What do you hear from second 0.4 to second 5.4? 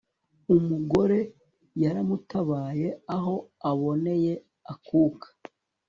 umugore yaramutabaye. aho aboneye akuka